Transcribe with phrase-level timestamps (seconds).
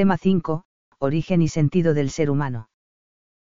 [0.00, 0.64] Tema 5.
[0.98, 2.70] Origen y sentido del ser humano.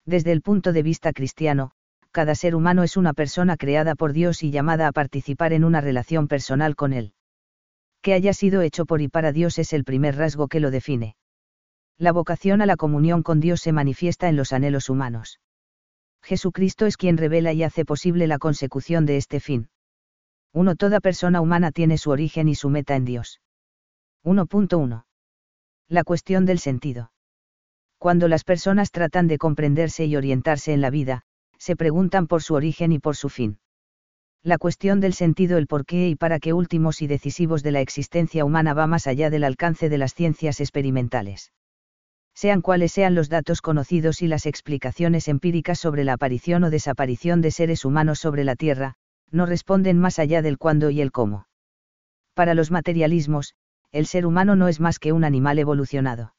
[0.06, 1.72] Desde el punto de vista cristiano,
[2.12, 5.80] cada ser humano es una persona creada por Dios y llamada a participar en una
[5.80, 7.12] relación personal con Él.
[8.02, 11.16] Que haya sido hecho por y para Dios es el primer rasgo que lo define.
[11.98, 15.40] La vocación a la comunión con Dios se manifiesta en los anhelos humanos.
[16.22, 19.70] Jesucristo es quien revela y hace posible la consecución de este fin.
[20.52, 20.76] 1.
[20.76, 23.40] Toda persona humana tiene su origen y su meta en Dios.
[24.22, 25.04] 1.1.
[25.88, 27.12] La cuestión del sentido.
[27.98, 31.22] Cuando las personas tratan de comprenderse y orientarse en la vida,
[31.58, 33.58] se preguntan por su origen y por su fin.
[34.42, 37.80] La cuestión del sentido, el por qué y para qué últimos y decisivos de la
[37.80, 41.52] existencia humana va más allá del alcance de las ciencias experimentales.
[42.34, 47.40] Sean cuales sean los datos conocidos y las explicaciones empíricas sobre la aparición o desaparición
[47.40, 48.94] de seres humanos sobre la Tierra,
[49.30, 51.46] no responden más allá del cuándo y el cómo.
[52.34, 53.54] Para los materialismos,
[53.94, 56.34] el ser humano no es más que un animal evolucionado.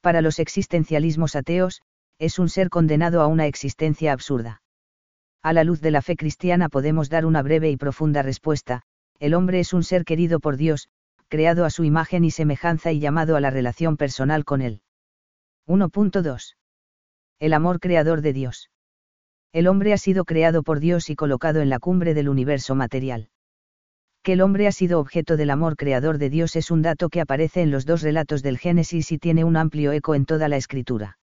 [0.00, 1.82] Para los existencialismos ateos,
[2.18, 4.60] es un ser condenado a una existencia absurda.
[5.40, 8.82] A la luz de la fe cristiana podemos dar una breve y profunda respuesta,
[9.20, 10.88] el hombre es un ser querido por Dios,
[11.28, 14.82] creado a su imagen y semejanza y llamado a la relación personal con Él.
[15.68, 16.56] 1.2.
[17.38, 18.70] El amor creador de Dios.
[19.52, 23.30] El hombre ha sido creado por Dios y colocado en la cumbre del universo material
[24.24, 27.20] que el hombre ha sido objeto del amor creador de Dios es un dato que
[27.20, 30.56] aparece en los dos relatos del Génesis y tiene un amplio eco en toda la
[30.56, 31.18] escritura.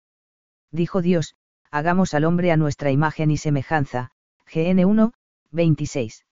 [0.72, 1.34] Dijo Dios,
[1.70, 4.12] hagamos al hombre a nuestra imagen y semejanza,
[4.50, 5.12] GN 1,
[5.50, 6.24] 26.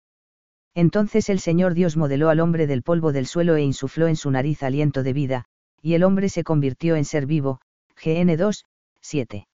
[0.74, 4.30] Entonces el Señor Dios modeló al hombre del polvo del suelo e insufló en su
[4.30, 5.44] nariz aliento de vida,
[5.82, 7.60] y el hombre se convirtió en ser vivo,
[8.02, 8.64] GN 2,
[9.00, 9.48] 7.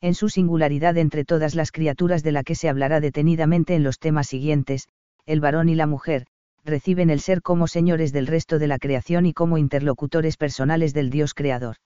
[0.00, 4.00] En su singularidad entre todas las criaturas de la que se hablará detenidamente en los
[4.00, 4.88] temas siguientes,
[5.26, 6.26] el varón y la mujer,
[6.64, 11.10] reciben el ser como señores del resto de la creación y como interlocutores personales del
[11.10, 11.76] Dios creador.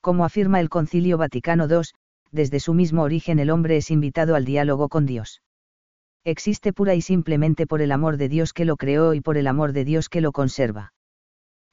[0.00, 1.82] Como afirma el Concilio Vaticano II,
[2.32, 5.42] desde su mismo origen el hombre es invitado al diálogo con Dios.
[6.24, 9.46] Existe pura y simplemente por el amor de Dios que lo creó y por el
[9.46, 10.92] amor de Dios que lo conserva.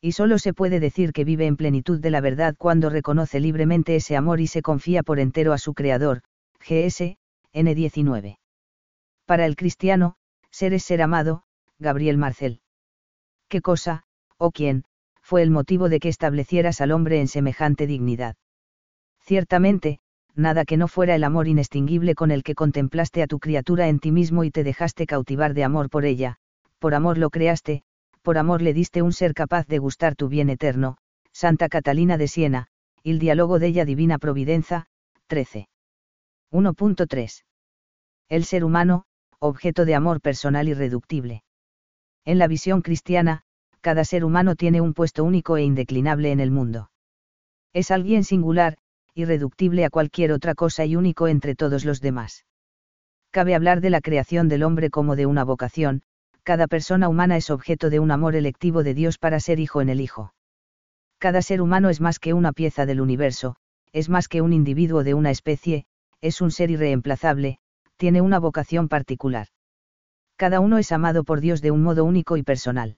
[0.01, 3.95] Y solo se puede decir que vive en plenitud de la verdad cuando reconoce libremente
[3.95, 6.21] ese amor y se confía por entero a su Creador,
[6.59, 7.17] GS,
[7.53, 8.37] N19.
[9.25, 10.15] Para el cristiano,
[10.51, 11.43] ser es ser amado,
[11.79, 12.61] Gabriel Marcel.
[13.47, 14.03] ¿Qué cosa,
[14.37, 14.83] o quién,
[15.21, 18.35] fue el motivo de que establecieras al hombre en semejante dignidad?
[19.21, 19.99] Ciertamente,
[20.35, 23.99] nada que no fuera el amor inextinguible con el que contemplaste a tu criatura en
[23.99, 26.37] ti mismo y te dejaste cautivar de amor por ella,
[26.79, 27.83] por amor lo creaste,
[28.21, 30.97] por amor le diste un ser capaz de gustar tu bien eterno,
[31.33, 32.67] Santa Catalina de Siena,
[33.03, 34.87] el diálogo de ella divina providencia,
[35.27, 35.67] 13.
[36.51, 37.43] 1.3.
[38.29, 39.05] El ser humano,
[39.39, 41.43] objeto de amor personal irreductible.
[42.25, 43.43] En la visión cristiana,
[43.81, 46.91] cada ser humano tiene un puesto único e indeclinable en el mundo.
[47.73, 48.77] Es alguien singular,
[49.13, 52.45] irreductible a cualquier otra cosa y único entre todos los demás.
[53.31, 56.01] Cabe hablar de la creación del hombre como de una vocación,
[56.43, 59.89] cada persona humana es objeto de un amor electivo de Dios para ser hijo en
[59.89, 60.33] el Hijo.
[61.19, 63.55] Cada ser humano es más que una pieza del universo,
[63.91, 65.85] es más que un individuo de una especie,
[66.21, 67.59] es un ser irreemplazable,
[67.97, 69.47] tiene una vocación particular.
[70.37, 72.97] Cada uno es amado por Dios de un modo único y personal.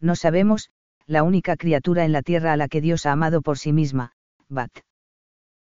[0.00, 0.70] No sabemos,
[1.06, 4.12] la única criatura en la tierra a la que Dios ha amado por sí misma,
[4.48, 4.70] Bat.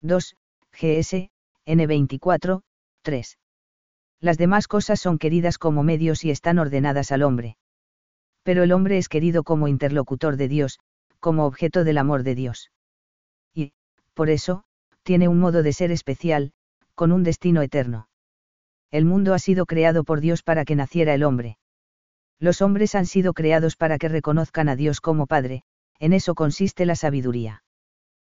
[0.02, 0.36] 2,
[0.72, 1.30] GS,
[1.66, 2.62] N24,
[3.02, 3.38] 3.
[4.20, 7.56] Las demás cosas son queridas como medios y están ordenadas al hombre.
[8.42, 10.80] Pero el hombre es querido como interlocutor de Dios,
[11.20, 12.72] como objeto del amor de Dios.
[13.54, 13.72] Y,
[14.14, 14.64] por eso,
[15.02, 16.52] tiene un modo de ser especial,
[16.94, 18.09] con un destino eterno
[18.90, 21.58] el mundo ha sido creado por Dios para que naciera el hombre.
[22.38, 25.62] Los hombres han sido creados para que reconozcan a Dios como Padre,
[25.98, 27.62] en eso consiste la sabiduría.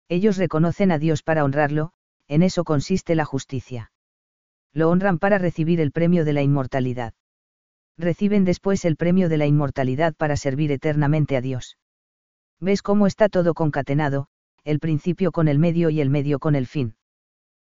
[0.08, 1.92] Ellos reconocen a Dios para honrarlo,
[2.28, 3.90] en eso consiste la justicia.
[4.72, 7.14] Lo honran para recibir el premio de la inmortalidad.
[7.96, 11.78] Reciben después el premio de la inmortalidad para servir eternamente a Dios.
[12.60, 14.26] ¿Ves cómo está todo concatenado,
[14.64, 16.96] el principio con el medio y el medio con el fin?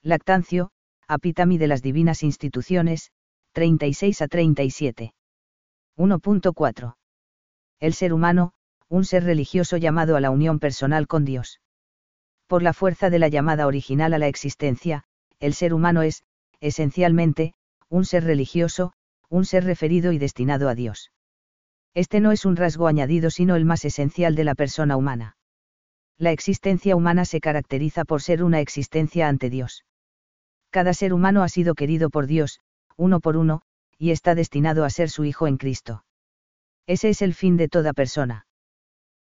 [0.01, 0.71] Lactancio,
[1.09, 3.11] Apitami de las Divinas Instituciones,
[3.53, 5.13] 36 a 37.
[5.95, 6.95] 1.4.
[7.79, 8.51] El ser humano,
[8.89, 11.61] un ser religioso llamado a la unión personal con Dios.
[12.45, 15.05] Por la fuerza de la llamada original a la existencia,
[15.39, 16.23] el ser humano es,
[16.59, 17.53] esencialmente,
[17.87, 18.91] un ser religioso,
[19.29, 21.13] un ser referido y destinado a Dios.
[21.93, 25.37] Este no es un rasgo añadido sino el más esencial de la persona humana.
[26.17, 29.85] La existencia humana se caracteriza por ser una existencia ante Dios.
[30.69, 32.59] Cada ser humano ha sido querido por Dios,
[32.95, 33.61] uno por uno,
[33.97, 36.03] y está destinado a ser su Hijo en Cristo.
[36.85, 38.45] Ese es el fin de toda persona.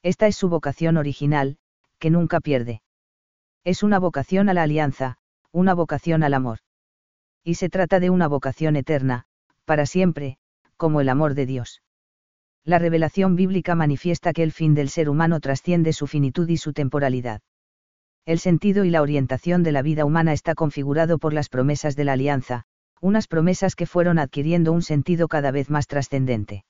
[0.03, 1.59] Esta es su vocación original,
[1.99, 2.83] que nunca pierde.
[3.65, 5.19] Es una vocación a la alianza,
[5.53, 6.59] una vocación al amor.
[7.45, 9.25] Y se trata de una vocación eterna,
[9.65, 10.39] para siempre,
[10.77, 11.83] como el amor de Dios.
[12.65, 16.73] La revelación bíblica manifiesta que el fin del ser humano trasciende su finitud y su
[16.73, 17.41] temporalidad.
[18.25, 22.05] El sentido y la orientación de la vida humana está configurado por las promesas de
[22.05, 22.65] la alianza,
[23.01, 26.65] unas promesas que fueron adquiriendo un sentido cada vez más trascendente.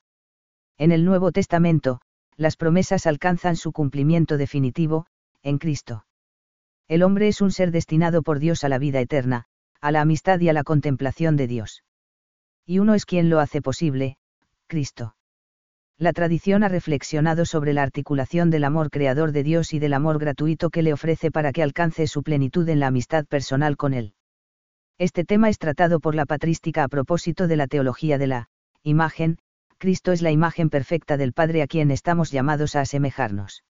[0.79, 2.01] En el Nuevo Testamento,
[2.35, 5.05] las promesas alcanzan su cumplimiento definitivo,
[5.43, 6.05] en Cristo.
[6.87, 9.45] El hombre es un ser destinado por Dios a la vida eterna,
[9.79, 11.83] a la amistad y a la contemplación de Dios.
[12.65, 14.17] Y uno es quien lo hace posible,
[14.65, 15.15] Cristo.
[15.97, 20.19] La tradición ha reflexionado sobre la articulación del amor creador de Dios y del amor
[20.19, 24.13] gratuito que le ofrece para que alcance su plenitud en la amistad personal con Él.
[24.97, 28.49] Este tema es tratado por la patrística a propósito de la teología de la
[28.83, 29.37] imagen,
[29.77, 33.63] Cristo es la imagen perfecta del Padre a quien estamos llamados a asemejarnos.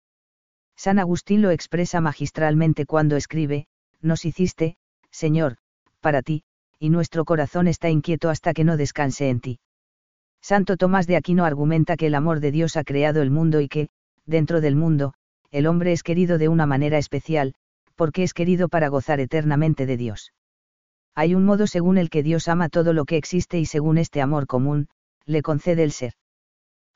[0.76, 3.68] San Agustín lo expresa magistralmente cuando escribe,
[4.02, 4.78] Nos hiciste,
[5.12, 5.58] Señor,
[6.02, 6.44] para ti,
[6.80, 9.60] y nuestro corazón está inquieto hasta que no descanse en ti.
[10.44, 13.70] Santo Tomás de Aquino argumenta que el amor de Dios ha creado el mundo y
[13.70, 13.88] que,
[14.26, 15.14] dentro del mundo,
[15.52, 17.54] el hombre es querido de una manera especial,
[17.96, 20.34] porque es querido para gozar eternamente de Dios.
[21.16, 24.22] Hay un modo según el que Dios ama todo lo que existe y según este
[24.22, 24.90] amor común,
[25.26, 26.12] le concede el ser.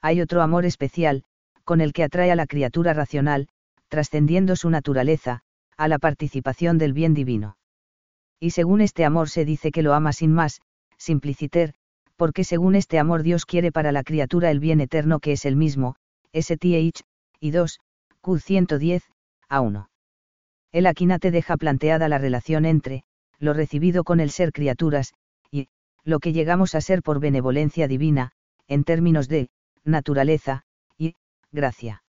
[0.01, 1.23] Hay otro amor especial,
[1.63, 3.47] con el que atrae a la criatura racional,
[3.87, 5.39] trascendiendo su naturaleza,
[5.77, 7.55] a la participación del bien divino.
[8.41, 10.59] Y según este amor se dice que lo ama sin más,
[10.97, 11.75] simpliciter,
[12.17, 15.55] porque según este amor Dios quiere para la criatura el bien eterno que es el
[15.55, 15.95] mismo,
[16.33, 17.03] STH,
[17.39, 17.79] y 2,
[18.21, 19.03] Q 110,
[19.47, 19.89] a 1.
[20.71, 23.03] El Aquinate deja planteada la relación entre,
[23.39, 25.13] lo recibido con el ser criaturas,
[25.51, 25.69] y,
[26.03, 28.31] lo que llegamos a ser por benevolencia divina,
[28.67, 29.49] en términos de,
[29.85, 30.63] naturaleza,
[30.97, 31.15] y,
[31.51, 32.03] gracia.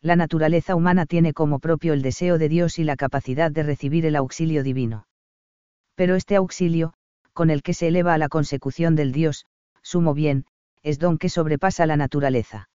[0.00, 4.06] La naturaleza humana tiene como propio el deseo de Dios y la capacidad de recibir
[4.06, 5.06] el auxilio divino.
[5.94, 6.94] Pero este auxilio,
[7.34, 9.44] con el que se eleva a la consecución del Dios,
[9.82, 10.46] sumo bien,
[10.82, 12.68] es don que sobrepasa la naturaleza.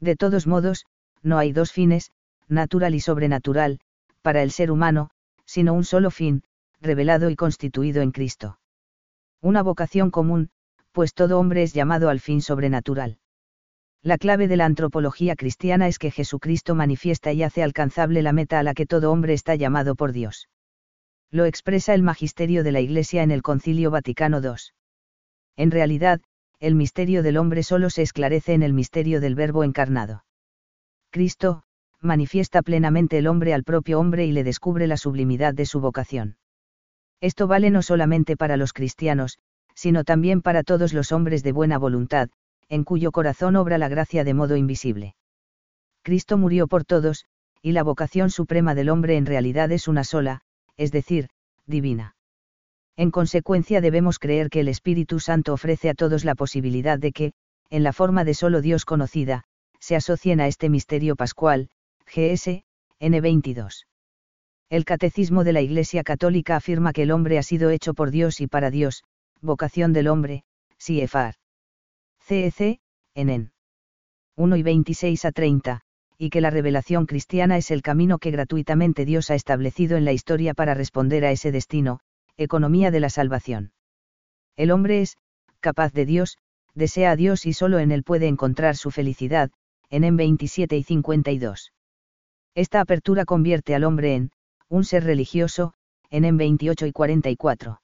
[0.00, 0.86] De todos modos,
[1.22, 2.10] no hay dos fines,
[2.48, 3.80] natural y sobrenatural,
[4.22, 5.10] para el ser humano,
[5.44, 6.42] sino un solo fin,
[6.80, 8.58] revelado y constituido en Cristo.
[9.40, 10.50] Una vocación común,
[10.92, 13.18] pues todo hombre es llamado al fin sobrenatural.
[14.02, 18.58] La clave de la antropología cristiana es que Jesucristo manifiesta y hace alcanzable la meta
[18.58, 20.48] a la que todo hombre está llamado por Dios
[21.34, 24.54] lo expresa el magisterio de la Iglesia en el Concilio Vaticano II.
[25.56, 26.20] En realidad,
[26.60, 30.24] el misterio del hombre solo se esclarece en el misterio del Verbo encarnado.
[31.10, 31.64] Cristo,
[32.00, 36.36] manifiesta plenamente el hombre al propio hombre y le descubre la sublimidad de su vocación.
[37.20, 39.40] Esto vale no solamente para los cristianos,
[39.74, 42.28] sino también para todos los hombres de buena voluntad,
[42.68, 45.16] en cuyo corazón obra la gracia de modo invisible.
[46.02, 47.24] Cristo murió por todos,
[47.60, 50.42] y la vocación suprema del hombre en realidad es una sola,
[50.76, 51.28] es decir,
[51.66, 52.16] divina.
[52.96, 57.32] En consecuencia debemos creer que el Espíritu Santo ofrece a todos la posibilidad de que,
[57.70, 59.44] en la forma de solo Dios conocida,
[59.80, 61.68] se asocien a este misterio pascual,
[62.06, 62.64] GS,
[63.00, 63.86] N22.
[64.70, 68.40] El Catecismo de la Iglesia Católica afirma que el hombre ha sido hecho por Dios
[68.40, 69.04] y para Dios,
[69.40, 70.44] vocación del hombre,
[70.78, 71.34] CFR.
[72.20, 72.80] CEC,
[73.14, 73.52] NN.
[74.36, 75.80] 1 y 26 a 30,
[76.18, 80.12] y que la revelación cristiana es el camino que gratuitamente Dios ha establecido en la
[80.12, 82.00] historia para responder a ese destino,
[82.36, 83.72] economía de la salvación.
[84.56, 85.16] El hombre es,
[85.60, 86.38] capaz de Dios,
[86.74, 89.50] desea a Dios y solo en él puede encontrar su felicidad,
[89.90, 91.72] en en 27 y 52.
[92.54, 94.30] Esta apertura convierte al hombre en,
[94.68, 95.74] un ser religioso,
[96.10, 97.80] en en 28 y 44.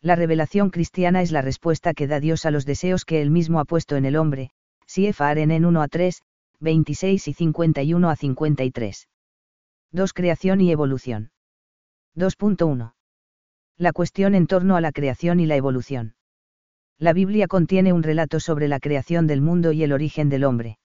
[0.00, 3.60] La revelación cristiana es la respuesta que da Dios a los deseos que él mismo
[3.60, 4.50] ha puesto en el hombre,
[4.86, 6.22] si en 1 a 3,
[6.62, 9.08] 26 y 51 a 53.
[9.90, 10.12] 2.
[10.12, 11.32] Creación y evolución.
[12.16, 12.94] 2.1.
[13.78, 16.14] La cuestión en torno a la creación y la evolución.
[17.00, 20.78] La Biblia contiene un relato sobre la creación del mundo y el origen del hombre.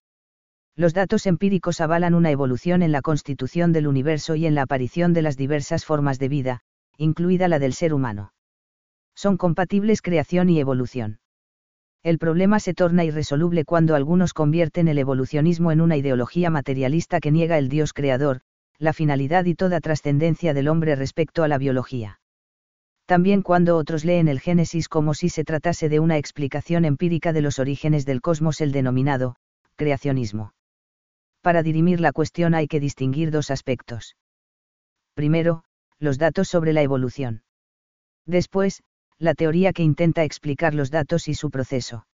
[0.74, 5.12] Los datos empíricos avalan una evolución en la constitución del universo y en la aparición
[5.12, 6.60] de las diversas formas de vida,
[6.96, 8.32] incluida la del ser humano.
[9.14, 11.20] Son compatibles creación y evolución.
[12.02, 17.32] El problema se torna irresoluble cuando algunos convierten el evolucionismo en una ideología materialista que
[17.32, 18.40] niega el Dios creador,
[18.78, 22.20] la finalidad y toda trascendencia del hombre respecto a la biología.
[23.06, 27.40] También cuando otros leen el Génesis como si se tratase de una explicación empírica de
[27.40, 29.36] los orígenes del cosmos, el denominado,
[29.76, 30.52] creacionismo.
[31.40, 34.16] Para dirimir la cuestión hay que distinguir dos aspectos.
[35.14, 35.64] Primero,
[35.98, 37.42] los datos sobre la evolución.
[38.26, 38.82] Después,
[39.18, 42.06] la teoría que intenta explicar los datos y su proceso.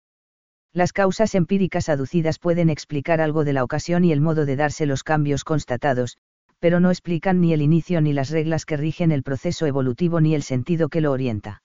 [0.73, 4.87] Las causas empíricas aducidas pueden explicar algo de la ocasión y el modo de darse
[4.87, 6.17] los cambios constatados,
[6.61, 10.35] pero no explican ni el inicio ni las reglas que rigen el proceso evolutivo ni
[10.35, 11.63] el sentido que lo orienta.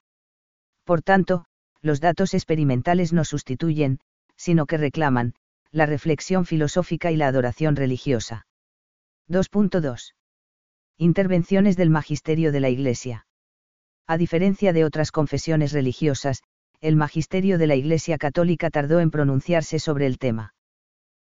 [0.83, 1.45] Por tanto,
[1.81, 3.99] los datos experimentales no sustituyen,
[4.35, 5.35] sino que reclaman,
[5.71, 8.47] la reflexión filosófica y la adoración religiosa.
[9.29, 10.15] 2.2.
[10.97, 13.26] Intervenciones del Magisterio de la Iglesia.
[14.09, 16.41] A diferencia de otras confesiones religiosas,
[16.79, 20.53] el Magisterio de la Iglesia Católica tardó en pronunciarse sobre el tema.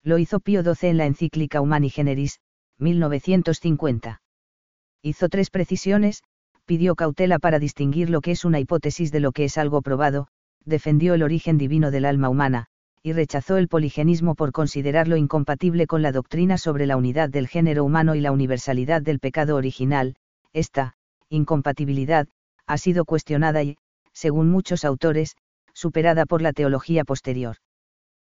[0.04, 2.40] Lo hizo Pío XII en la encíclica Humani Generis,
[2.80, 4.22] 1950.
[5.02, 6.24] Hizo tres precisiones,
[6.66, 10.28] pidió cautela para distinguir lo que es una hipótesis de lo que es algo probado,
[10.66, 12.66] defendió el origen divino del alma humana,
[13.02, 17.86] y rechazó el poligenismo por considerarlo incompatible con la doctrina sobre la unidad del género
[17.86, 20.18] humano y la universalidad del pecado original,
[20.52, 20.96] esta,
[21.30, 22.28] incompatibilidad,
[22.68, 23.78] ha sido cuestionada y,
[24.14, 25.36] según muchos autores,
[25.74, 27.58] superada por la teología posterior.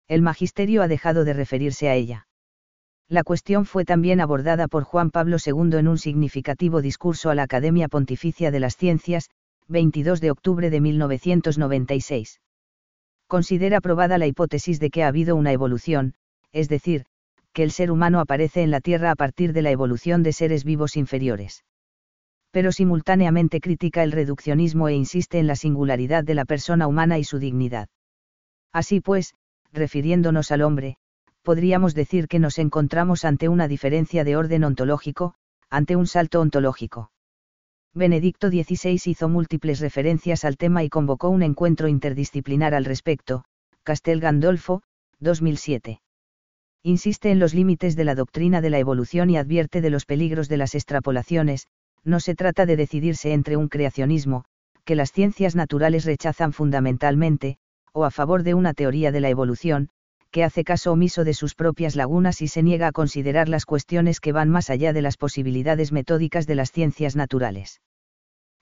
[0.07, 2.27] El magisterio ha dejado de referirse a ella.
[3.09, 7.43] La cuestión fue también abordada por Juan Pablo II en un significativo discurso a la
[7.43, 9.29] Academia Pontificia de las Ciencias,
[9.67, 12.39] 22 de octubre de 1996.
[13.27, 16.13] Considera probada la hipótesis de que ha habido una evolución,
[16.51, 17.05] es decir,
[17.53, 20.63] que el ser humano aparece en la Tierra a partir de la evolución de seres
[20.63, 21.63] vivos inferiores.
[22.51, 27.23] Pero simultáneamente critica el reduccionismo e insiste en la singularidad de la persona humana y
[27.23, 27.87] su dignidad.
[28.73, 29.33] Así pues,
[29.71, 30.97] refiriéndonos al hombre,
[31.43, 35.33] podríamos decir que nos encontramos ante una diferencia de orden ontológico,
[35.69, 37.11] ante un salto ontológico.
[37.93, 43.43] Benedicto XVI hizo múltiples referencias al tema y convocó un encuentro interdisciplinar al respecto,
[43.83, 44.81] Castel Gandolfo,
[45.19, 46.01] 2007.
[46.83, 50.49] Insiste en los límites de la doctrina de la evolución y advierte de los peligros
[50.49, 51.67] de las extrapolaciones,
[52.03, 54.45] no se trata de decidirse entre un creacionismo,
[54.85, 57.57] que las ciencias naturales rechazan fundamentalmente,
[57.93, 59.89] o a favor de una teoría de la evolución,
[60.31, 64.19] que hace caso omiso de sus propias lagunas y se niega a considerar las cuestiones
[64.19, 67.81] que van más allá de las posibilidades metódicas de las ciencias naturales.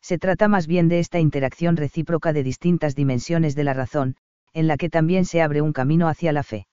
[0.02, 4.16] Se trata más bien de esta interacción recíproca de distintas dimensiones de la razón,
[4.54, 6.66] en la que también se abre un camino hacia la fe.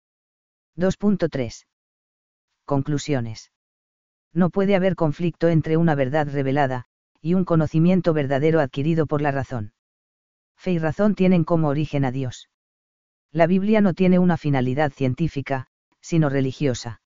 [0.77, 1.67] 2.3.
[2.65, 3.51] Conclusiones.
[4.37, 6.85] No puede haber conflicto entre una verdad revelada,
[7.23, 9.73] y un conocimiento verdadero adquirido por la razón.
[10.59, 12.51] Fe y razón tienen como origen a Dios.
[13.33, 15.69] La Biblia no tiene una finalidad científica,
[16.03, 17.01] sino religiosa.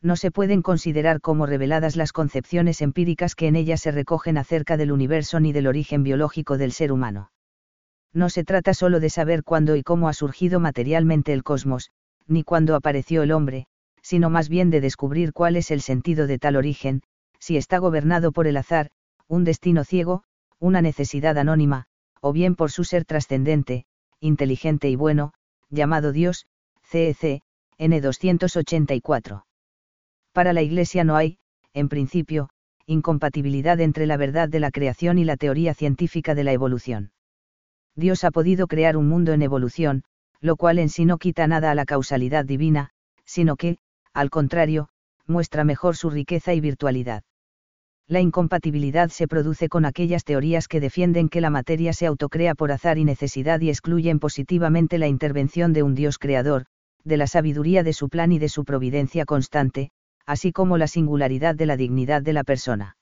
[0.00, 4.78] No se pueden considerar como reveladas las concepciones empíricas que en ella se recogen acerca
[4.78, 7.32] del universo ni del origen biológico del ser humano.
[8.14, 11.90] No se trata solo de saber cuándo y cómo ha surgido materialmente el cosmos,
[12.26, 13.66] ni cuándo apareció el hombre,
[14.06, 17.02] sino más bien de descubrir cuál es el sentido de tal origen,
[17.40, 18.90] si está gobernado por el azar,
[19.26, 20.22] un destino ciego,
[20.60, 21.86] una necesidad anónima,
[22.20, 23.84] o bien por su ser trascendente,
[24.20, 25.32] inteligente y bueno,
[25.70, 26.46] llamado Dios,
[26.84, 27.42] CEC,
[27.80, 29.42] N284.
[30.32, 31.38] Para la Iglesia no hay,
[31.74, 32.48] en principio,
[32.86, 37.10] incompatibilidad entre la verdad de la creación y la teoría científica de la evolución.
[37.96, 40.04] Dios ha podido crear un mundo en evolución,
[40.40, 42.90] lo cual en sí no quita nada a la causalidad divina,
[43.24, 43.78] sino que,
[44.16, 44.88] al contrario,
[45.26, 47.22] muestra mejor su riqueza y virtualidad.
[48.08, 52.72] La incompatibilidad se produce con aquellas teorías que defienden que la materia se autocrea por
[52.72, 56.64] azar y necesidad y excluyen positivamente la intervención de un Dios creador,
[57.04, 59.90] de la sabiduría de su plan y de su providencia constante,
[60.24, 62.96] así como la singularidad de la dignidad de la persona.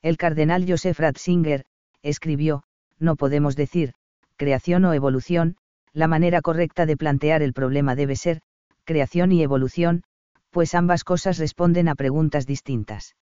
[0.00, 1.66] El cardenal Joseph Ratzinger,
[2.02, 2.62] escribió,
[2.98, 3.92] no podemos decir,
[4.36, 5.56] creación o evolución,
[5.92, 8.40] la manera correcta de plantear el problema debe ser,
[8.84, 10.02] creación y evolución,
[10.50, 13.16] pues ambas cosas responden a preguntas distintas.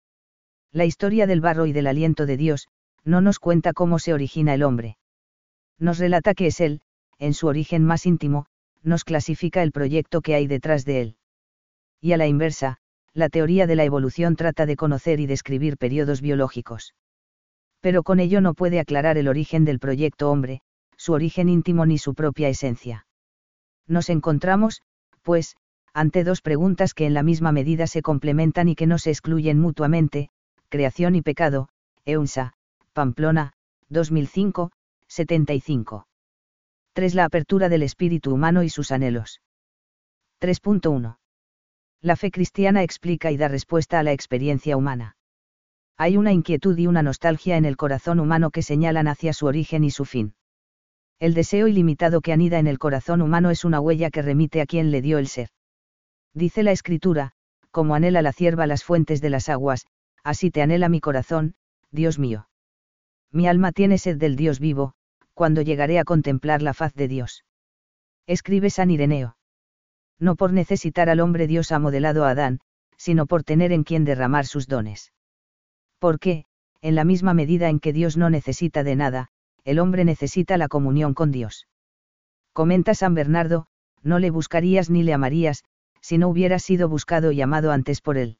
[0.72, 2.68] La historia del barro y del aliento de Dios,
[3.04, 4.96] no nos cuenta cómo se origina el hombre.
[5.78, 6.80] Nos relata que es Él,
[7.18, 8.46] en su origen más íntimo,
[8.82, 11.16] nos clasifica el proyecto que hay detrás de él.
[12.00, 12.78] Y a la inversa,
[13.14, 16.94] la teoría de la evolución trata de conocer y describir periodos biológicos.
[17.80, 20.60] Pero con ello no puede aclarar el origen del proyecto hombre,
[20.96, 23.06] su origen íntimo ni su propia esencia.
[23.86, 24.82] Nos encontramos,
[25.22, 25.56] pues,
[25.94, 29.60] ante dos preguntas que en la misma medida se complementan y que no se excluyen
[29.60, 30.28] mutuamente,
[30.68, 31.68] Creación y Pecado,
[32.04, 32.54] EUNSA,
[32.92, 33.52] Pamplona,
[33.88, 34.72] 2005,
[35.06, 36.08] 75.
[36.94, 37.14] 3.
[37.14, 39.40] La apertura del espíritu humano y sus anhelos.
[40.40, 41.16] 3.1.
[42.00, 45.16] La fe cristiana explica y da respuesta a la experiencia humana.
[45.96, 49.84] Hay una inquietud y una nostalgia en el corazón humano que señalan hacia su origen
[49.84, 50.34] y su fin.
[51.20, 54.66] El deseo ilimitado que anida en el corazón humano es una huella que remite a
[54.66, 55.50] quien le dio el ser.
[56.34, 57.32] Dice la escritura,
[57.70, 59.86] como anhela la cierva las fuentes de las aguas,
[60.22, 61.54] así te anhela mi corazón,
[61.90, 62.48] Dios mío.
[63.30, 64.94] Mi alma tiene sed del Dios vivo,
[65.32, 67.44] cuando llegaré a contemplar la faz de Dios.
[68.26, 69.36] Escribe San Ireneo.
[70.18, 72.60] No por necesitar al hombre Dios ha modelado a Adán,
[72.96, 75.12] sino por tener en quien derramar sus dones.
[75.98, 76.44] Porque,
[76.80, 79.28] en la misma medida en que Dios no necesita de nada,
[79.64, 81.66] el hombre necesita la comunión con Dios.
[82.52, 83.66] Comenta San Bernardo,
[84.02, 85.64] no le buscarías ni le amarías,
[86.04, 88.36] si no hubieras sido buscado y amado antes por él.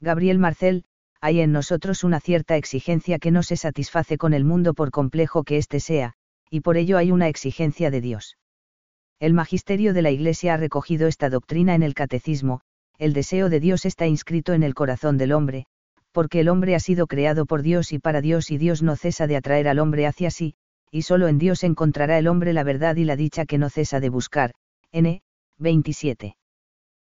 [0.00, 0.82] Gabriel Marcel,
[1.20, 5.44] hay en nosotros una cierta exigencia que no se satisface con el mundo por complejo
[5.44, 6.14] que éste sea,
[6.50, 8.36] y por ello hay una exigencia de Dios.
[9.20, 12.62] El magisterio de la Iglesia ha recogido esta doctrina en el Catecismo,
[12.98, 15.66] el deseo de Dios está inscrito en el corazón del hombre,
[16.10, 19.28] porque el hombre ha sido creado por Dios y para Dios y Dios no cesa
[19.28, 20.56] de atraer al hombre hacia sí,
[20.90, 24.00] y solo en Dios encontrará el hombre la verdad y la dicha que no cesa
[24.00, 24.50] de buscar.
[24.90, 25.22] N.
[25.58, 26.34] 27.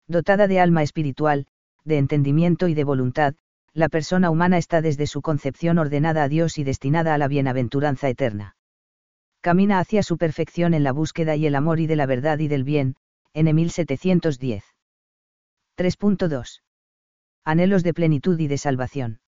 [0.07, 1.47] Dotada de alma espiritual,
[1.83, 3.35] de entendimiento y de voluntad,
[3.73, 8.09] la persona humana está desde su concepción ordenada a Dios y destinada a la bienaventuranza
[8.09, 8.55] eterna.
[9.39, 12.47] Camina hacia su perfección en la búsqueda y el amor y de la verdad y
[12.47, 12.95] del bien,
[13.33, 13.53] N.
[13.53, 14.63] 1710.
[15.77, 16.61] 3.2.
[17.43, 19.21] Anhelos de plenitud y de salvación.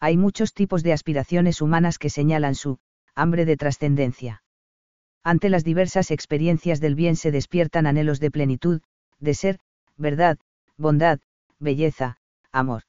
[0.00, 2.78] Hay muchos tipos de aspiraciones humanas que señalan su
[3.14, 4.42] hambre de trascendencia.
[5.22, 8.80] Ante las diversas experiencias del bien se despiertan anhelos de plenitud,
[9.18, 9.58] de ser,
[9.98, 10.38] verdad,
[10.76, 11.20] bondad,
[11.58, 12.16] belleza,
[12.52, 12.82] amor.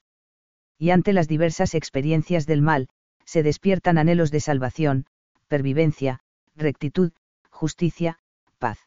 [0.77, 2.87] Y ante las diversas experiencias del mal,
[3.25, 5.05] se despiertan anhelos de salvación,
[5.47, 6.19] pervivencia,
[6.55, 7.11] rectitud,
[7.49, 8.19] justicia,
[8.59, 8.79] paz.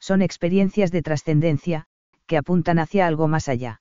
[0.00, 1.86] Son experiencias de trascendencia,
[2.26, 3.80] que apuntan hacia algo más allá.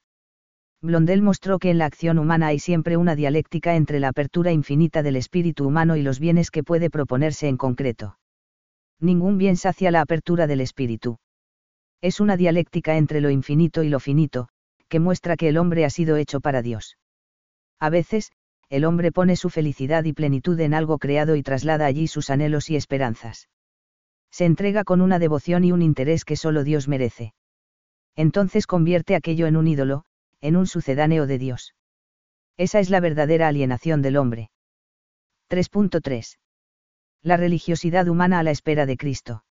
[0.81, 5.01] Blondel mostró que en la acción humana hay siempre una dialéctica entre la apertura infinita
[5.01, 8.19] del espíritu humano y los bienes que puede proponerse en concreto.
[8.99, 11.17] Ningún bien sacia la apertura del espíritu.
[12.01, 14.49] Es una dialéctica entre lo infinito y lo finito,
[14.89, 16.97] que muestra que el hombre ha sido hecho para Dios.
[17.79, 18.31] A veces,
[18.69, 22.69] el hombre pone su felicidad y plenitud en algo creado y traslada allí sus anhelos
[22.69, 23.47] y esperanzas.
[24.31, 27.33] Se entrega con una devoción y un interés que solo Dios merece.
[28.15, 30.03] Entonces convierte aquello en un ídolo,
[30.41, 31.73] en un sucedáneo de Dios.
[32.57, 34.49] Esa es la verdadera alienación del hombre.
[35.49, 36.37] 3.3.
[37.21, 39.44] La religiosidad humana a la espera de Cristo.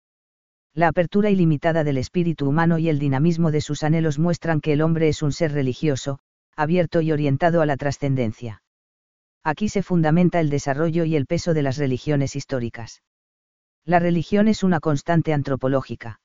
[0.75, 4.81] La apertura ilimitada del espíritu humano y el dinamismo de sus anhelos muestran que el
[4.81, 6.19] hombre es un ser religioso,
[6.57, 8.63] abierto y orientado a la trascendencia.
[9.45, 13.03] Aquí se fundamenta el desarrollo y el peso de las religiones históricas.
[13.85, 16.21] La religión es una constante antropológica.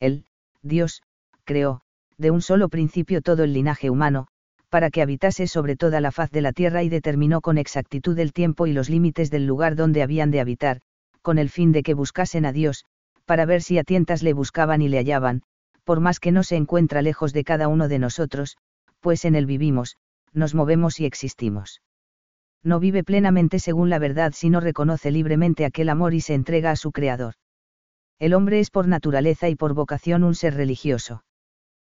[0.00, 0.24] El,
[0.62, 1.02] Dios,
[1.44, 1.82] creó,
[2.16, 4.26] de un solo principio todo el linaje humano,
[4.68, 8.32] para que habitase sobre toda la faz de la tierra y determinó con exactitud el
[8.32, 10.80] tiempo y los límites del lugar donde habían de habitar,
[11.22, 12.84] con el fin de que buscasen a Dios,
[13.30, 15.42] para ver si a tientas le buscaban y le hallaban,
[15.84, 18.56] por más que no se encuentra lejos de cada uno de nosotros,
[18.98, 19.98] pues en él vivimos,
[20.32, 21.80] nos movemos y existimos.
[22.64, 26.72] No vive plenamente según la verdad si no reconoce libremente aquel amor y se entrega
[26.72, 27.34] a su Creador.
[28.18, 31.22] El hombre es por naturaleza y por vocación un ser religioso.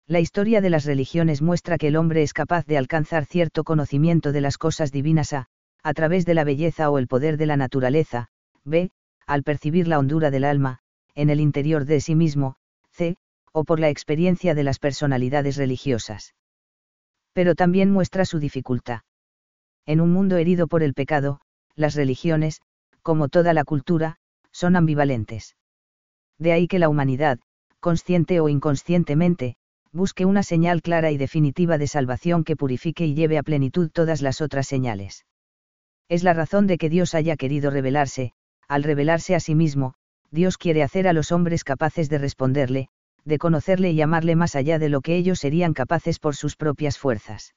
[0.09, 4.33] La historia de las religiones muestra que el hombre es capaz de alcanzar cierto conocimiento
[4.33, 5.47] de las cosas divinas a,
[5.85, 8.31] a través de la belleza o el poder de la naturaleza,
[8.65, 8.91] b,
[9.29, 10.81] al percibir la hondura del alma,
[11.15, 12.57] en el interior de sí mismo,
[12.91, 13.17] c,
[13.53, 16.35] o por la experiencia de las personalidades religiosas.
[17.33, 19.01] Pero también muestra su dificultad.
[19.87, 21.41] En un mundo herido por el pecado,
[21.75, 22.61] las religiones,
[23.03, 24.17] como toda la cultura,
[24.53, 25.57] son ambivalentes.
[26.39, 27.39] De ahí que la humanidad,
[27.81, 29.57] consciente o inconscientemente,
[29.93, 34.23] busque una señal clara y definitiva de salvación que purifique y lleve a plenitud todas
[34.23, 35.25] las otras señales.
[36.09, 38.33] Es la razón de que Dios haya querido revelarse,
[38.69, 39.95] al revelarse a sí mismo,
[40.31, 42.89] Dios quiere hacer a los hombres capaces de responderle,
[43.25, 46.99] de conocerle y amarle más allá de lo que ellos serían capaces por sus propias
[46.99, 47.55] fuerzas.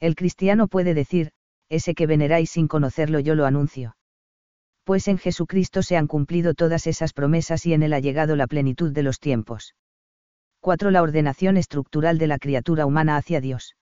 [0.00, 1.30] El cristiano puede decir,
[1.68, 3.96] ese que veneráis sin conocerlo yo lo anuncio.
[4.84, 8.46] Pues en Jesucristo se han cumplido todas esas promesas y en él ha llegado la
[8.46, 9.74] plenitud de los tiempos.
[10.60, 10.90] 4.
[10.90, 13.76] La ordenación estructural de la criatura humana hacia Dios.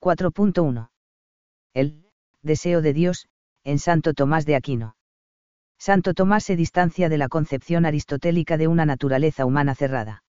[0.00, 0.90] 4.1.
[1.74, 2.06] El
[2.42, 3.28] deseo de Dios,
[3.64, 4.97] en Santo Tomás de Aquino.
[5.78, 10.24] Santo Tomás se distancia de la concepción aristotélica de una naturaleza humana cerrada.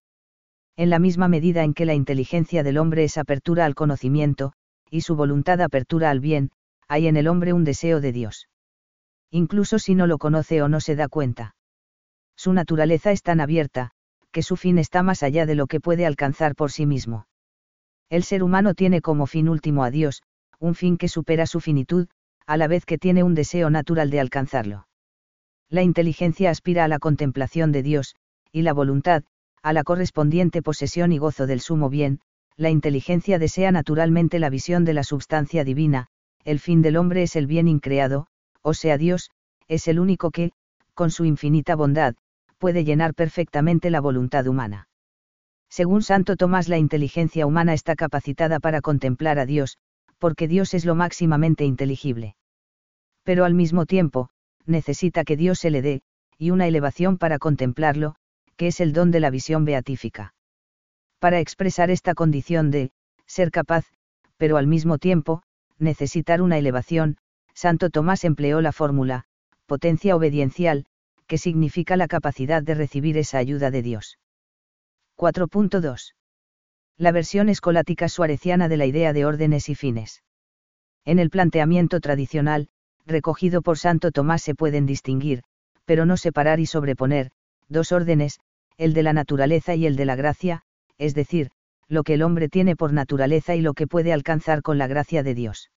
[0.76, 4.52] En la misma medida en que la inteligencia del hombre es apertura al conocimiento,
[4.90, 6.52] y su voluntad apertura al bien,
[6.88, 8.48] hay en el hombre un deseo de Dios.
[9.30, 11.54] Incluso si no lo conoce o no se da cuenta.
[12.36, 13.90] Su naturaleza es tan abierta,
[14.32, 17.26] que su fin está más allá de lo que puede alcanzar por sí mismo.
[18.08, 20.22] El ser humano tiene como fin último a Dios,
[20.58, 22.08] un fin que supera su finitud,
[22.46, 24.86] a la vez que tiene un deseo natural de alcanzarlo.
[25.70, 28.16] La inteligencia aspira a la contemplación de Dios,
[28.50, 29.22] y la voluntad,
[29.62, 32.20] a la correspondiente posesión y gozo del sumo bien,
[32.56, 36.08] la inteligencia desea naturalmente la visión de la substancia divina,
[36.44, 38.26] el fin del hombre es el bien increado,
[38.62, 39.30] o sea Dios,
[39.68, 40.50] es el único que,
[40.94, 42.16] con su infinita bondad,
[42.58, 44.88] puede llenar perfectamente la voluntad humana.
[45.68, 49.78] Según Santo Tomás, la inteligencia humana está capacitada para contemplar a Dios,
[50.18, 52.34] porque Dios es lo máximamente inteligible.
[53.22, 54.30] Pero al mismo tiempo,
[54.70, 56.02] necesita que Dios se le dé,
[56.38, 58.14] y una elevación para contemplarlo,
[58.56, 60.34] que es el don de la visión beatífica.
[61.18, 62.92] Para expresar esta condición de,
[63.26, 63.84] ser capaz,
[64.38, 65.42] pero al mismo tiempo,
[65.78, 67.18] necesitar una elevación,
[67.54, 69.24] Santo Tomás empleó la fórmula,
[69.66, 70.86] potencia obediencial,
[71.26, 74.18] que significa la capacidad de recibir esa ayuda de Dios.
[75.16, 76.14] 4.2.
[76.96, 80.22] La versión escolática suareciana de la idea de órdenes y fines.
[81.04, 82.68] En el planteamiento tradicional,
[83.06, 85.42] recogido por Santo Tomás se pueden distinguir,
[85.84, 87.30] pero no separar y sobreponer,
[87.68, 88.40] dos órdenes,
[88.76, 90.62] el de la naturaleza y el de la gracia,
[90.98, 91.50] es decir,
[91.88, 95.22] lo que el hombre tiene por naturaleza y lo que puede alcanzar con la gracia
[95.22, 95.70] de Dios.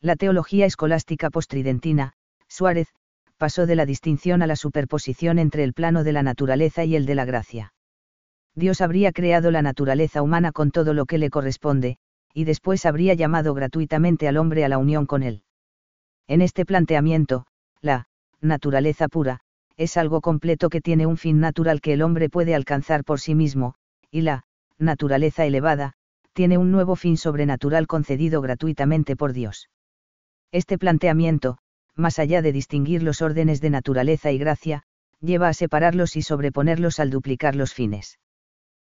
[0.00, 2.14] La teología escolástica postridentina,
[2.48, 2.88] Suárez,
[3.36, 7.06] pasó de la distinción a la superposición entre el plano de la naturaleza y el
[7.06, 7.72] de la gracia.
[8.54, 11.98] Dios habría creado la naturaleza humana con todo lo que le corresponde,
[12.34, 15.42] y después habría llamado gratuitamente al hombre a la unión con él.
[16.28, 17.46] En este planteamiento,
[17.80, 18.06] la
[18.40, 19.40] naturaleza pura,
[19.76, 23.34] es algo completo que tiene un fin natural que el hombre puede alcanzar por sí
[23.34, 23.74] mismo,
[24.10, 24.44] y la
[24.78, 25.94] naturaleza elevada,
[26.34, 29.68] tiene un nuevo fin sobrenatural concedido gratuitamente por Dios.
[30.52, 31.58] Este planteamiento,
[31.96, 34.84] más allá de distinguir los órdenes de naturaleza y gracia,
[35.20, 38.18] lleva a separarlos y sobreponerlos al duplicar los fines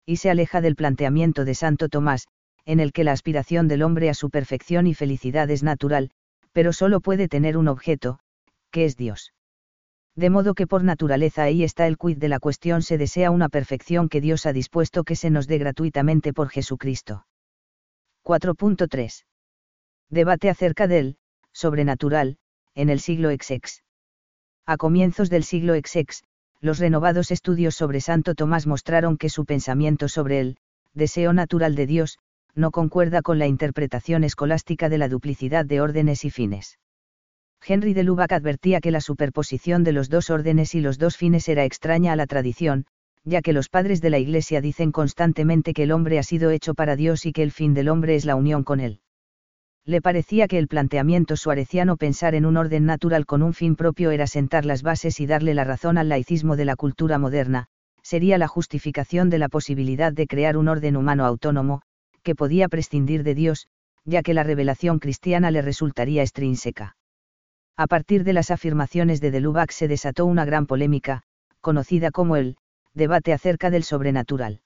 [0.05, 2.27] y se aleja del planteamiento de Santo Tomás,
[2.65, 6.11] en el que la aspiración del hombre a su perfección y felicidad es natural,
[6.53, 8.19] pero solo puede tener un objeto,
[8.71, 9.33] que es Dios.
[10.15, 13.49] De modo que por naturaleza ahí está el quid de la cuestión, se desea una
[13.49, 17.25] perfección que Dios ha dispuesto que se nos dé gratuitamente por Jesucristo.
[18.23, 19.25] 4.3.
[20.09, 21.17] Debate acerca del,
[21.51, 22.37] sobrenatural,
[22.75, 23.83] en el siglo XX.
[24.65, 26.23] A comienzos del siglo XX,
[26.61, 30.57] los renovados estudios sobre Santo Tomás mostraron que su pensamiento sobre el
[30.93, 32.19] deseo natural de Dios,
[32.55, 36.79] no concuerda con la interpretación escolástica de la duplicidad de órdenes y fines.
[37.65, 41.47] Henry de Lubac advertía que la superposición de los dos órdenes y los dos fines
[41.47, 42.85] era extraña a la tradición,
[43.23, 46.73] ya que los padres de la Iglesia dicen constantemente que el hombre ha sido hecho
[46.73, 48.99] para Dios y que el fin del hombre es la unión con él
[49.85, 54.11] le parecía que el planteamiento suareciano pensar en un orden natural con un fin propio
[54.11, 57.67] era sentar las bases y darle la razón al laicismo de la cultura moderna,
[58.01, 61.81] sería la justificación de la posibilidad de crear un orden humano autónomo,
[62.23, 63.67] que podía prescindir de Dios,
[64.05, 66.95] ya que la revelación cristiana le resultaría extrínseca.
[67.75, 71.23] A partir de las afirmaciones de Delubac se desató una gran polémica,
[71.61, 72.57] conocida como el
[72.93, 74.61] debate acerca del sobrenatural.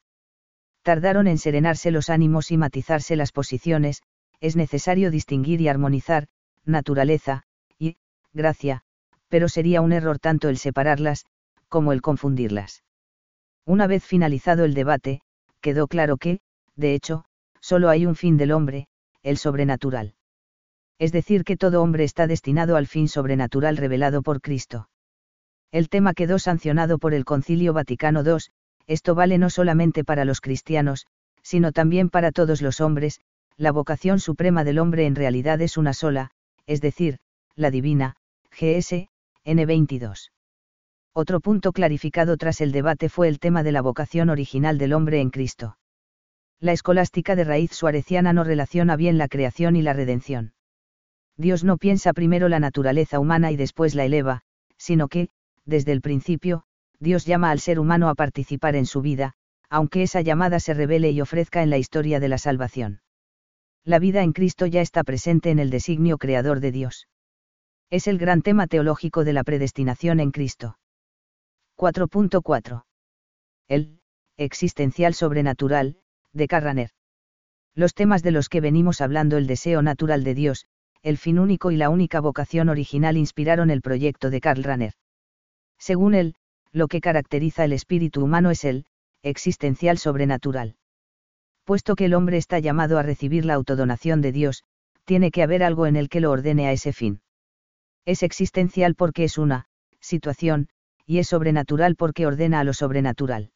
[0.82, 4.02] Tardaron en serenarse los ánimos y matizarse las posiciones,
[4.40, 6.28] es necesario distinguir y armonizar,
[6.66, 7.44] naturaleza,
[7.80, 7.98] y,
[8.34, 8.84] gracia,
[9.30, 11.26] pero sería un error tanto el separarlas,
[11.70, 12.84] como el confundirlas.
[13.66, 15.22] Una vez finalizado el debate,
[15.62, 16.40] quedó claro que,
[16.76, 17.26] de hecho,
[17.68, 18.88] solo hay un fin del hombre,
[19.24, 20.14] el sobrenatural.
[21.00, 24.88] Es decir, que todo hombre está destinado al fin sobrenatural revelado por Cristo.
[25.74, 28.38] El tema quedó sancionado por el Concilio Vaticano II,
[28.88, 31.08] esto vale no solamente para los cristianos,
[31.42, 33.20] sino también para todos los hombres,
[33.58, 36.32] la vocación suprema del hombre en realidad es una sola,
[36.68, 37.18] es decir,
[37.54, 38.16] la divina,
[38.50, 39.10] GS,
[39.44, 40.32] N22.
[41.14, 45.20] Otro punto clarificado tras el debate fue el tema de la vocación original del hombre
[45.20, 45.76] en Cristo.
[46.60, 50.54] La escolástica de raíz suareciana no relaciona bien la creación y la redención.
[51.38, 54.42] Dios no piensa primero la naturaleza humana y después la eleva,
[54.78, 55.30] sino que,
[55.66, 56.64] desde el principio,
[57.00, 59.34] Dios llama al ser humano a participar en su vida,
[59.70, 63.02] aunque esa llamada se revele y ofrezca en la historia de la salvación
[63.88, 67.08] la vida en Cristo ya está presente en el designio creador de Dios.
[67.90, 70.78] Es el gran tema teológico de la predestinación en Cristo.
[71.78, 72.84] 4.4.
[73.70, 74.02] El,
[74.36, 76.00] existencial sobrenatural,
[76.38, 76.92] de Carraner.
[77.76, 80.66] Los temas de los que venimos hablando, el deseo natural de Dios,
[81.04, 84.94] el fin único y la única vocación original inspiraron el proyecto de Karl Rahner.
[85.78, 86.36] Según él,
[86.72, 88.86] lo que caracteriza el espíritu humano es el,
[89.22, 90.78] existencial sobrenatural
[91.68, 94.64] puesto que el hombre está llamado a recibir la autodonación de Dios,
[95.04, 97.20] tiene que haber algo en el que lo ordene a ese fin.
[98.06, 99.66] Es existencial porque es una
[100.00, 100.70] situación,
[101.06, 103.52] y es sobrenatural porque ordena a lo sobrenatural.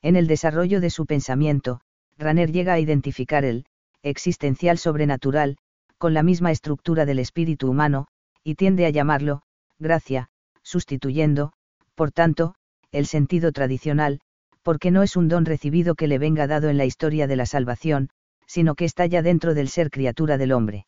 [0.00, 1.80] En el desarrollo de su pensamiento,
[2.18, 3.66] Raner llega a identificar el
[4.02, 5.56] existencial sobrenatural,
[5.98, 8.06] con la misma estructura del espíritu humano,
[8.42, 9.42] y tiende a llamarlo,
[9.78, 10.28] gracia,
[10.62, 11.52] sustituyendo,
[11.94, 12.54] por tanto,
[12.92, 14.20] el sentido tradicional,
[14.62, 17.46] porque no es un don recibido que le venga dado en la historia de la
[17.46, 18.10] salvación,
[18.46, 20.86] sino que está ya dentro del ser criatura del hombre.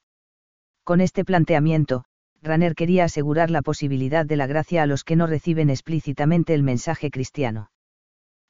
[0.84, 2.04] Con este planteamiento,
[2.42, 6.62] Raner quería asegurar la posibilidad de la gracia a los que no reciben explícitamente el
[6.62, 7.70] mensaje cristiano.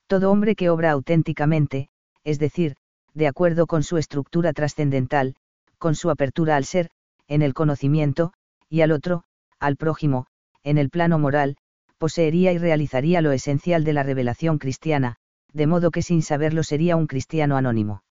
[0.07, 1.89] Todo hombre que obra auténticamente,
[2.27, 2.75] es decir,
[3.15, 5.37] de acuerdo con su estructura trascendental,
[5.79, 6.91] con su apertura al ser,
[7.29, 8.33] en el conocimiento,
[8.69, 9.23] y al otro,
[9.61, 10.27] al prójimo,
[10.65, 11.57] en el plano moral,
[11.99, 15.17] poseería y realizaría lo esencial de la revelación cristiana,
[15.53, 18.03] de modo que sin saberlo sería un cristiano anónimo.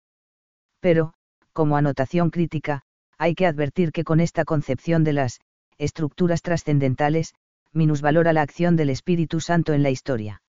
[0.79, 1.15] Pero,
[1.53, 2.83] como anotación crítica,
[3.19, 5.41] hay que advertir que con esta concepción de las
[5.77, 7.35] estructuras trascendentales,
[7.73, 10.44] minusvalora la acción del Espíritu Santo en la historia.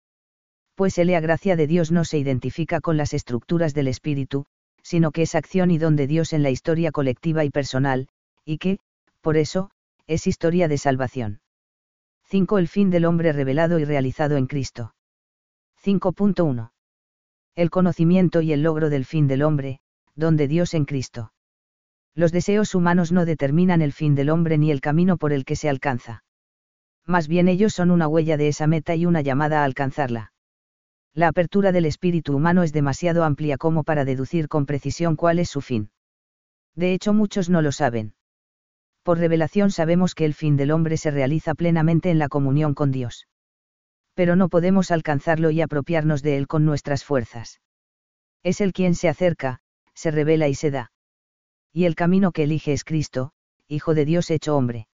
[0.74, 4.46] Pues la gracia de Dios no se identifica con las estructuras del Espíritu,
[4.82, 8.08] sino que es acción y don de Dios en la historia colectiva y personal,
[8.44, 8.78] y que,
[9.20, 9.70] por eso,
[10.06, 11.40] es historia de salvación.
[12.24, 12.58] 5.
[12.58, 14.94] El fin del hombre revelado y realizado en Cristo.
[15.85, 16.70] 5.1.
[17.54, 19.80] El conocimiento y el logro del fin del hombre,
[20.14, 21.32] don de Dios en Cristo.
[22.14, 25.56] Los deseos humanos no determinan el fin del hombre ni el camino por el que
[25.56, 26.24] se alcanza.
[27.06, 30.32] Más bien ellos son una huella de esa meta y una llamada a alcanzarla.
[31.14, 35.51] La apertura del espíritu humano es demasiado amplia como para deducir con precisión cuál es
[35.51, 35.90] su fin.
[36.75, 38.14] De hecho muchos no lo saben
[39.03, 42.92] por revelación sabemos que el fin del hombre se realiza plenamente en la comunión con
[42.92, 43.27] Dios.
[44.14, 47.61] Pero no podemos alcanzarlo y apropiarnos de él con nuestras fuerzas.
[48.42, 49.61] Es el quien se acerca,
[49.94, 50.92] se revela y se da.
[51.72, 53.33] Y el camino que elige es Cristo,
[53.66, 54.87] Hijo de Dios hecho hombre.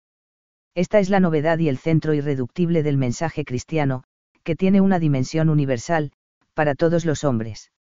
[0.76, 4.04] Esta es la novedad y el centro irreductible del mensaje cristiano,
[4.48, 6.14] que tiene una dimensión universal,
[6.54, 7.74] para todos los hombres.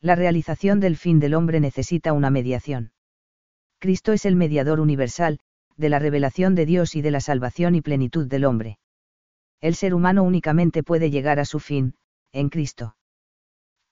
[0.00, 2.90] La realización del fin del hombre necesita una mediación.
[3.78, 5.38] Cristo es el mediador universal,
[5.76, 8.80] de la revelación de Dios y de la salvación y plenitud del hombre.
[9.60, 11.94] El ser humano únicamente puede llegar a su fin,
[12.32, 12.96] en Cristo.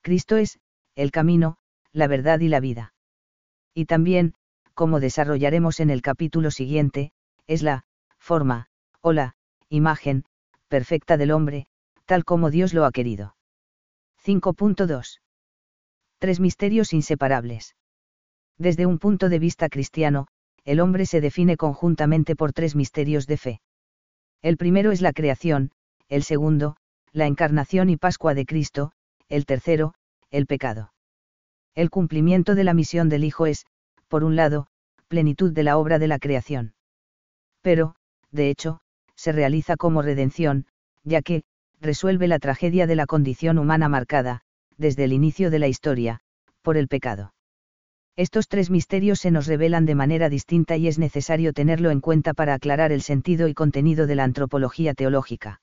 [0.01, 0.59] Cristo es,
[0.97, 1.57] el camino,
[1.93, 2.95] la verdad y la vida.
[3.75, 4.35] Y también,
[4.75, 7.12] como desarrollaremos en el capítulo siguiente,
[7.47, 7.85] es la,
[8.19, 8.71] forma,
[9.03, 9.37] o la,
[9.69, 10.25] imagen,
[10.67, 11.69] perfecta del hombre,
[12.12, 13.37] tal como Dios lo ha querido.
[14.22, 15.20] 5.2.
[16.18, 17.75] Tres misterios inseparables.
[18.59, 20.27] Desde un punto de vista cristiano,
[20.66, 23.61] el hombre se define conjuntamente por tres misterios de fe.
[24.42, 25.70] El primero es la creación,
[26.11, 26.77] el segundo,
[27.12, 28.92] la encarnación y Pascua de Cristo,
[29.31, 29.94] el tercero,
[30.31, 30.92] el pecado.
[31.75, 33.64] El cumplimiento de la misión del Hijo es,
[34.09, 34.66] por un lado,
[35.09, 36.75] plenitud de la obra de la creación.
[37.62, 37.94] Pero,
[38.31, 38.83] de hecho,
[39.14, 40.66] se realiza como redención,
[41.05, 41.44] ya que,
[41.83, 44.40] resuelve la tragedia de la condición humana marcada,
[44.79, 46.21] desde el inicio de la historia,
[46.62, 47.35] por el pecado.
[48.16, 52.35] Estos tres misterios se nos revelan de manera distinta y es necesario tenerlo en cuenta
[52.35, 55.61] para aclarar el sentido y contenido de la antropología teológica.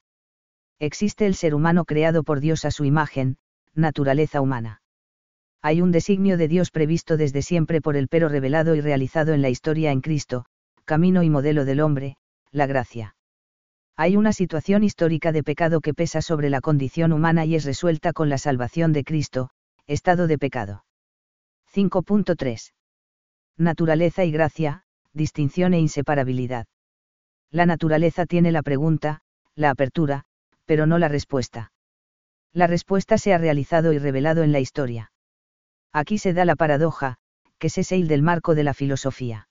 [0.80, 3.38] Existe el ser humano creado por Dios a su imagen,
[3.76, 4.82] naturaleza humana.
[5.62, 9.42] Hay un designio de Dios previsto desde siempre por el pero revelado y realizado en
[9.42, 10.46] la historia en Cristo,
[10.86, 12.18] camino y modelo del hombre,
[12.52, 13.16] la gracia.
[14.02, 18.14] Hay una situación histórica de pecado que pesa sobre la condición humana y es resuelta
[18.14, 19.50] con la salvación de Cristo,
[19.88, 20.86] estado de pecado.
[21.74, 22.72] 5.3.
[23.58, 26.66] Naturaleza y gracia, distinción e inseparabilidad.
[27.52, 29.20] La naturaleza tiene la pregunta,
[29.56, 30.24] la apertura,
[30.64, 31.74] pero no la respuesta.
[32.54, 35.12] La respuesta se ha realizado y revelado en la historia.
[35.92, 37.18] Aquí se da la paradoja,
[37.58, 39.50] que es el del marco de la filosofía.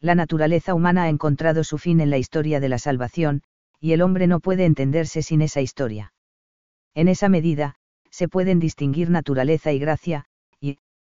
[0.00, 3.42] La naturaleza humana ha encontrado su fin en la historia de la salvación,
[3.80, 6.12] y el hombre no puede entenderse sin esa historia.
[6.94, 7.76] En esa medida,
[8.10, 10.26] se pueden distinguir naturaleza y gracia,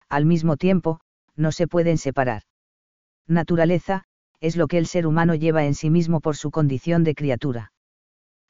[0.10, 1.00] al mismo tiempo,
[1.36, 2.44] no se pueden separar.
[3.28, 4.04] Naturaleza,
[4.40, 7.72] es lo que el ser humano lleva en sí mismo por su condición de criatura.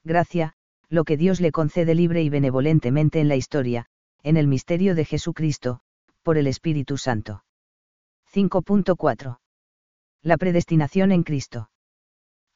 [0.03, 0.53] Gracia,
[0.89, 3.85] lo que Dios le concede libre y benevolentemente en la historia,
[4.21, 5.79] en el misterio de Jesucristo,
[6.23, 7.43] por el Espíritu Santo.
[8.33, 9.39] 5.4.
[10.21, 11.69] La predestinación en Cristo.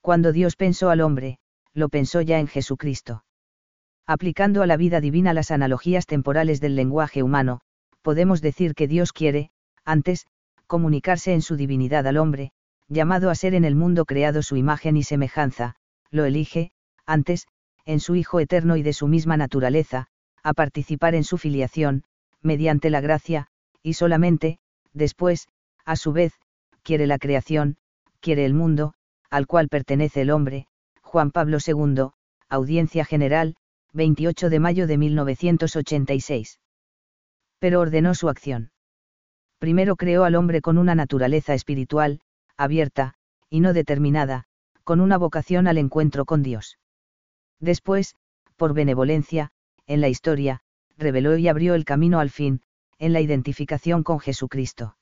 [0.02, 1.40] Cuando Dios pensó al hombre,
[1.74, 3.24] lo pensó ya en Jesucristo.
[4.06, 7.62] Aplicando a la vida divina las analogías temporales del lenguaje humano,
[8.02, 9.52] podemos decir que Dios quiere,
[9.86, 10.26] antes,
[10.68, 12.52] comunicarse en su divinidad al hombre,
[12.88, 15.76] llamado a ser en el mundo creado su imagen y semejanza,
[16.10, 16.72] lo elige,
[17.06, 17.48] antes,
[17.86, 20.08] en su Hijo eterno y de su misma naturaleza,
[20.44, 22.04] a participar en su filiación,
[22.42, 23.48] mediante la gracia,
[23.84, 24.60] y solamente,
[24.94, 25.48] después,
[25.86, 26.34] a su vez,
[26.84, 27.78] quiere la creación,
[28.20, 28.94] quiere el mundo,
[29.30, 30.68] al cual pertenece el hombre,
[31.12, 32.12] Juan Pablo II,
[32.50, 33.56] Audiencia General,
[33.94, 36.60] 28 de mayo de 1986
[37.60, 38.72] pero ordenó su acción.
[39.60, 42.22] Primero creó al hombre con una naturaleza espiritual,
[42.58, 43.14] abierta,
[43.50, 44.46] y no determinada,
[44.84, 46.80] con una vocación al encuentro con Dios.
[47.60, 48.16] Después,
[48.56, 49.52] por benevolencia,
[49.86, 50.62] en la historia,
[50.98, 52.62] reveló y abrió el camino al fin,
[52.98, 54.96] en la identificación con Jesucristo.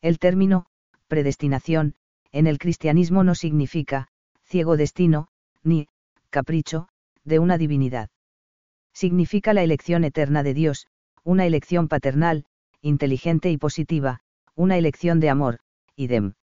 [0.00, 0.66] El término,
[1.08, 1.94] predestinación,
[2.30, 4.08] en el cristianismo no significa,
[4.52, 5.28] ciego destino,
[5.64, 5.88] ni,
[6.28, 6.86] capricho,
[7.24, 8.10] de una divinidad.
[8.92, 10.88] Significa la elección eterna de Dios,
[11.24, 12.44] una elección paternal,
[12.82, 14.20] inteligente y positiva,
[14.54, 15.60] una elección de amor,
[15.96, 16.34] idem.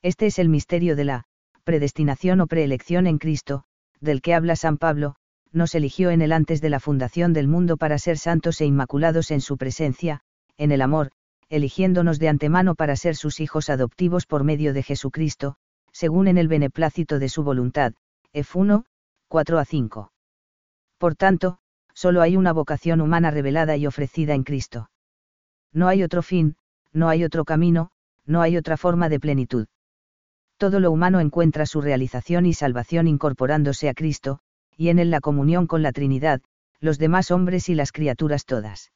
[0.00, 1.24] Este es el misterio de la
[1.62, 3.64] predestinación o preelección en Cristo,
[4.00, 5.16] del que habla San Pablo,
[5.52, 9.30] nos eligió en el antes de la fundación del mundo para ser santos e inmaculados
[9.30, 10.22] en su presencia,
[10.56, 11.10] en el amor,
[11.50, 15.58] eligiéndonos de antemano para ser sus hijos adoptivos por medio de Jesucristo,
[15.96, 17.94] según en el beneplácito de su voluntad.
[18.34, 18.84] F1,
[19.28, 20.12] 4 a 5.
[20.98, 21.56] Por tanto,
[21.94, 24.90] solo hay una vocación humana revelada y ofrecida en Cristo.
[25.72, 26.56] No hay otro fin,
[26.92, 27.92] no hay otro camino,
[28.26, 29.68] no hay otra forma de plenitud.
[30.58, 34.40] Todo lo humano encuentra su realización y salvación incorporándose a Cristo,
[34.76, 36.42] y en él la comunión con la Trinidad,
[36.78, 38.92] los demás hombres y las criaturas todas.